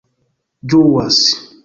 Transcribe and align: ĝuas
ĝuas 0.73 1.21